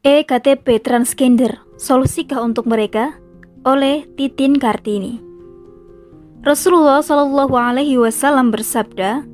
E-KTP 0.00 0.80
Transgender, 0.80 1.60
Solusikah 1.76 2.40
untuk 2.40 2.64
Mereka? 2.64 3.20
oleh 3.68 4.08
Titin 4.16 4.56
Kartini. 4.56 5.20
Rasulullah 6.40 7.04
Shallallahu 7.04 7.52
Alaihi 7.52 8.00
Wasallam 8.00 8.48
bersabda, 8.48 9.28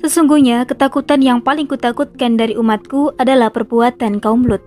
Sesungguhnya 0.00 0.64
ketakutan 0.64 1.20
yang 1.20 1.44
paling 1.44 1.68
kutakutkan 1.68 2.40
dari 2.40 2.56
umatku 2.56 3.12
adalah 3.20 3.52
perbuatan 3.52 4.16
kaum 4.24 4.48
Lut. 4.48 4.64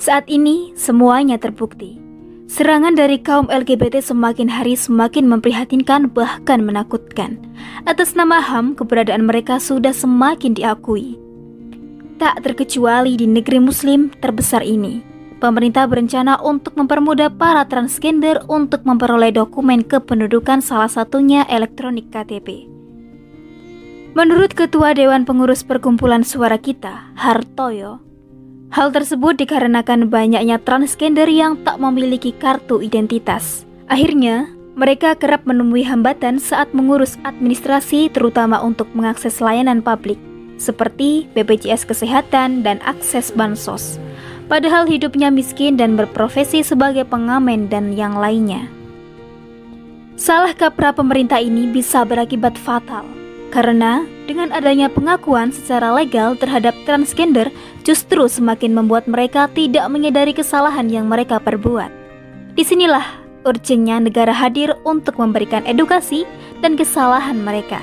Saat 0.00 0.32
ini 0.32 0.72
semuanya 0.72 1.36
terbukti. 1.36 2.00
Serangan 2.48 2.96
dari 2.96 3.20
kaum 3.20 3.52
LGBT 3.52 4.00
semakin 4.00 4.48
hari 4.48 4.72
semakin 4.72 5.28
memprihatinkan 5.28 6.08
bahkan 6.16 6.64
menakutkan. 6.64 7.36
Atas 7.84 8.16
nama 8.16 8.40
HAM, 8.40 8.72
keberadaan 8.72 9.28
mereka 9.28 9.60
sudah 9.60 9.92
semakin 9.92 10.56
diakui. 10.56 11.27
Tak 12.18 12.42
terkecuali 12.42 13.14
di 13.14 13.30
negeri 13.30 13.62
muslim 13.62 14.10
terbesar 14.10 14.66
ini, 14.66 15.06
pemerintah 15.38 15.86
berencana 15.86 16.42
untuk 16.42 16.74
mempermudah 16.74 17.30
para 17.30 17.62
transgender 17.70 18.42
untuk 18.50 18.82
memperoleh 18.82 19.30
dokumen 19.30 19.86
kependudukan 19.86 20.58
salah 20.58 20.90
satunya 20.90 21.46
elektronik 21.46 22.10
KTP. 22.10 22.66
Menurut 24.18 24.50
Ketua 24.50 24.98
Dewan 24.98 25.22
Pengurus 25.22 25.62
Perkumpulan 25.62 26.26
Suara 26.26 26.58
Kita, 26.58 27.14
Hartoyo, 27.14 28.02
hal 28.74 28.90
tersebut 28.90 29.38
dikarenakan 29.38 30.10
banyaknya 30.10 30.58
transgender 30.58 31.30
yang 31.30 31.54
tak 31.62 31.78
memiliki 31.78 32.34
kartu 32.34 32.82
identitas. 32.82 33.62
Akhirnya, 33.86 34.50
mereka 34.74 35.14
kerap 35.14 35.46
menemui 35.46 35.86
hambatan 35.86 36.42
saat 36.42 36.74
mengurus 36.74 37.14
administrasi 37.22 38.10
terutama 38.10 38.58
untuk 38.58 38.90
mengakses 38.90 39.38
layanan 39.38 39.78
publik 39.86 40.18
seperti 40.58 41.30
BPJS 41.32 41.86
Kesehatan 41.88 42.66
dan 42.66 42.82
akses 42.84 43.30
bansos. 43.32 43.96
Padahal 44.50 44.84
hidupnya 44.90 45.30
miskin 45.30 45.78
dan 45.78 45.94
berprofesi 45.94 46.66
sebagai 46.66 47.06
pengamen 47.06 47.70
dan 47.70 47.94
yang 47.94 48.18
lainnya. 48.18 48.66
Salah 50.18 50.50
kaprah 50.52 50.90
pemerintah 50.90 51.38
ini 51.38 51.70
bisa 51.70 52.02
berakibat 52.02 52.58
fatal 52.58 53.06
karena 53.54 54.04
dengan 54.28 54.52
adanya 54.52 54.92
pengakuan 54.92 55.54
secara 55.54 55.94
legal 55.94 56.36
terhadap 56.36 56.74
transgender 56.84 57.48
justru 57.86 58.28
semakin 58.28 58.76
membuat 58.76 59.08
mereka 59.08 59.48
tidak 59.54 59.86
menyadari 59.88 60.36
kesalahan 60.36 60.90
yang 60.90 61.06
mereka 61.08 61.40
perbuat. 61.40 61.88
Di 62.58 62.66
sinilah 62.66 63.04
urgennya 63.46 64.02
negara 64.02 64.34
hadir 64.34 64.74
untuk 64.82 65.16
memberikan 65.16 65.64
edukasi 65.64 66.26
dan 66.60 66.74
kesalahan 66.74 67.38
mereka 67.40 67.78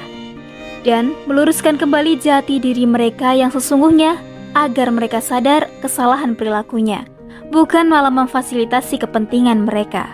dan 0.85 1.17
meluruskan 1.25 1.81
kembali 1.81 2.21
jati 2.21 2.61
diri 2.61 2.85
mereka 2.85 3.33
yang 3.33 3.49
sesungguhnya 3.49 4.21
agar 4.53 4.93
mereka 4.93 5.19
sadar 5.19 5.67
kesalahan 5.81 6.37
perilakunya, 6.37 7.09
bukan 7.49 7.89
malah 7.89 8.13
memfasilitasi 8.13 9.01
kepentingan 9.01 9.65
mereka. 9.65 10.07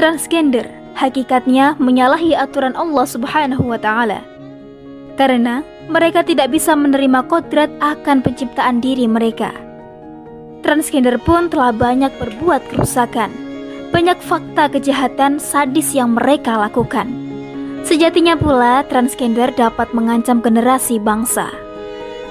Transgender 0.00 0.66
hakikatnya 0.96 1.76
menyalahi 1.78 2.34
aturan 2.34 2.74
Allah 2.74 3.06
Subhanahu 3.06 3.62
wa 3.68 3.78
taala. 3.78 4.24
Karena 5.14 5.62
mereka 5.86 6.26
tidak 6.26 6.50
bisa 6.50 6.74
menerima 6.74 7.28
kodrat 7.30 7.70
akan 7.78 8.24
penciptaan 8.24 8.82
diri 8.82 9.06
mereka. 9.06 9.52
Transgender 10.64 11.20
pun 11.20 11.52
telah 11.52 11.70
banyak 11.70 12.10
berbuat 12.18 12.72
kerusakan. 12.72 13.30
Banyak 13.92 14.18
fakta 14.18 14.66
kejahatan 14.74 15.38
sadis 15.38 15.94
yang 15.94 16.18
mereka 16.18 16.58
lakukan 16.58 17.33
Sejatinya 17.84 18.32
pula, 18.32 18.80
transgender 18.88 19.52
dapat 19.52 19.92
mengancam 19.92 20.40
generasi 20.40 20.96
bangsa. 20.96 21.52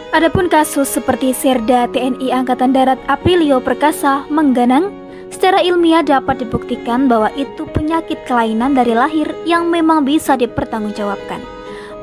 Adapun 0.09 0.49
kasus 0.49 0.89
seperti 0.89 1.29
Serda 1.29 1.85
TNI 1.93 2.33
Angkatan 2.33 2.73
Darat 2.73 2.97
Aprilio 3.05 3.61
Perkasa 3.61 4.25
mengganang, 4.33 4.89
secara 5.29 5.61
ilmiah 5.61 6.01
dapat 6.01 6.41
dibuktikan 6.41 7.05
bahwa 7.05 7.29
itu 7.37 7.69
penyakit 7.69 8.17
kelainan 8.25 8.73
dari 8.73 8.97
lahir 8.97 9.29
yang 9.45 9.69
memang 9.69 10.01
bisa 10.01 10.33
dipertanggungjawabkan, 10.33 11.41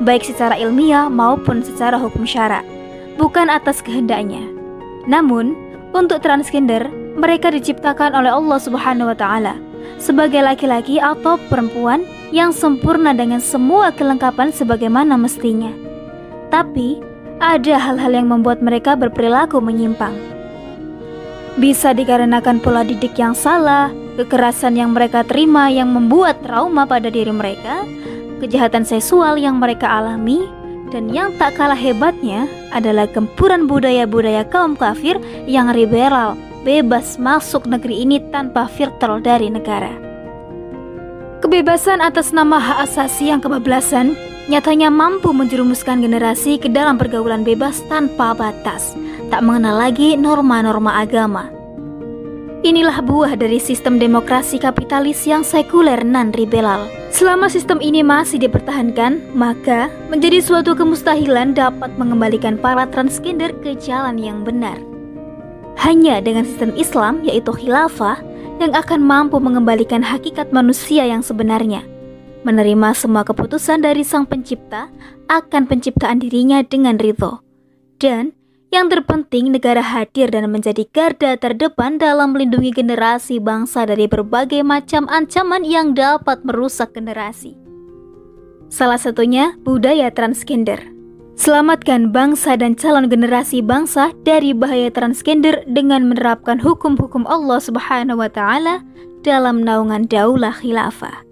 baik 0.06 0.22
secara 0.22 0.54
ilmiah 0.54 1.10
maupun 1.10 1.66
secara 1.66 1.98
hukum 1.98 2.22
syara, 2.22 2.62
bukan 3.18 3.50
atas 3.50 3.82
kehendaknya. 3.82 4.46
Namun, 5.10 5.58
untuk 5.90 6.22
transgender, 6.22 6.86
mereka 7.18 7.50
diciptakan 7.50 8.14
oleh 8.14 8.30
Allah 8.30 8.58
Subhanahu 8.62 9.10
wa 9.10 9.18
taala 9.18 9.58
sebagai 9.98 10.38
laki-laki 10.38 11.02
atau 11.02 11.34
perempuan 11.50 12.06
yang 12.30 12.54
sempurna 12.54 13.10
dengan 13.10 13.42
semua 13.42 13.90
kelengkapan 13.90 14.54
sebagaimana 14.54 15.18
mestinya. 15.18 15.70
Tapi, 16.50 16.98
ada 17.42 17.74
hal-hal 17.78 18.12
yang 18.14 18.28
membuat 18.30 18.62
mereka 18.62 18.94
berperilaku 18.94 19.58
menyimpang. 19.58 20.12
Bisa 21.58 21.90
dikarenakan 21.90 22.62
pola 22.62 22.86
didik 22.86 23.18
yang 23.18 23.34
salah, 23.34 23.90
kekerasan 24.14 24.78
yang 24.78 24.94
mereka 24.94 25.26
terima 25.26 25.66
yang 25.72 25.90
membuat 25.90 26.38
trauma 26.44 26.86
pada 26.86 27.10
diri 27.10 27.32
mereka, 27.34 27.82
kejahatan 28.38 28.86
seksual 28.86 29.40
yang 29.40 29.58
mereka 29.58 29.90
alami, 29.90 30.46
dan 30.90 31.10
yang 31.10 31.34
tak 31.38 31.54
kalah 31.58 31.78
hebatnya 31.78 32.50
adalah 32.74 33.06
gempuran 33.06 33.66
budaya-budaya 33.70 34.46
kaum 34.50 34.74
kafir 34.74 35.18
yang 35.46 35.70
liberal, 35.70 36.34
bebas 36.66 37.16
masuk 37.16 37.66
negeri 37.66 38.02
ini 38.04 38.18
tanpa 38.34 38.66
filter 38.66 39.22
dari 39.22 39.48
negara. 39.48 40.09
Kebebasan 41.40 42.04
atas 42.04 42.36
nama 42.36 42.60
hak 42.60 42.92
asasi 42.92 43.32
yang 43.32 43.40
kebablasan 43.40 44.12
nyatanya 44.52 44.92
mampu 44.92 45.32
menjerumuskan 45.32 46.04
generasi 46.04 46.60
ke 46.60 46.68
dalam 46.68 47.00
pergaulan 47.00 47.48
bebas 47.48 47.80
tanpa 47.88 48.36
batas, 48.36 48.92
tak 49.32 49.40
mengenal 49.40 49.80
lagi 49.80 50.20
norma-norma 50.20 51.00
agama. 51.00 51.48
Inilah 52.60 53.00
buah 53.00 53.40
dari 53.40 53.56
sistem 53.56 53.96
demokrasi 53.96 54.60
kapitalis 54.60 55.24
yang 55.24 55.40
sekuler 55.40 56.04
nan 56.04 56.28
liberal. 56.36 56.84
Selama 57.08 57.48
sistem 57.48 57.80
ini 57.80 58.04
masih 58.04 58.36
dipertahankan, 58.36 59.32
maka 59.32 59.88
menjadi 60.12 60.44
suatu 60.44 60.76
kemustahilan 60.76 61.56
dapat 61.56 61.88
mengembalikan 61.96 62.60
para 62.60 62.84
transgender 62.92 63.56
ke 63.64 63.80
jalan 63.80 64.20
yang 64.20 64.44
benar. 64.44 64.76
Hanya 65.80 66.20
dengan 66.20 66.44
sistem 66.44 66.76
Islam 66.76 67.24
yaitu 67.24 67.48
khilafah 67.48 68.20
yang 68.60 68.76
akan 68.76 69.00
mampu 69.00 69.40
mengembalikan 69.40 70.04
hakikat 70.04 70.52
manusia 70.52 71.08
yang 71.08 71.24
sebenarnya, 71.24 71.80
menerima 72.44 72.92
semua 72.92 73.24
keputusan 73.24 73.80
dari 73.80 74.04
Sang 74.04 74.28
Pencipta 74.28 74.92
akan 75.32 75.64
penciptaan 75.64 76.20
dirinya 76.20 76.60
dengan 76.60 77.00
ridho, 77.00 77.40
dan 77.96 78.36
yang 78.70 78.86
terpenting 78.86 79.50
negara 79.50 79.82
hadir 79.82 80.30
dan 80.30 80.46
menjadi 80.46 80.86
garda 80.94 81.34
terdepan 81.34 81.98
dalam 81.98 82.36
melindungi 82.36 82.70
generasi 82.70 83.42
bangsa 83.42 83.82
dari 83.82 84.06
berbagai 84.06 84.62
macam 84.62 85.10
ancaman 85.10 85.66
yang 85.66 85.96
dapat 85.96 86.44
merusak 86.46 86.94
generasi. 86.94 87.58
Salah 88.70 89.00
satunya 89.00 89.58
budaya 89.66 90.14
transgender. 90.14 90.99
Selamatkan 91.40 92.12
bangsa 92.12 92.52
dan 92.60 92.76
calon 92.76 93.08
generasi 93.08 93.64
bangsa 93.64 94.12
dari 94.28 94.52
bahaya 94.52 94.92
transgender 94.92 95.64
dengan 95.64 96.12
menerapkan 96.12 96.60
hukum-hukum 96.60 97.24
Allah 97.24 97.56
Subhanahu 97.56 98.20
wa 98.20 98.28
taala 98.28 98.84
dalam 99.24 99.64
naungan 99.64 100.04
daulah 100.04 100.52
khilafah. 100.52 101.29